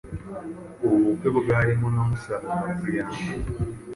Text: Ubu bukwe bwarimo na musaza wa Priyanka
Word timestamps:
Ubu 0.83 0.97
bukwe 1.05 1.29
bwarimo 1.37 1.87
na 1.93 2.01
musaza 2.09 2.51
wa 2.63 2.71
Priyanka 2.79 3.21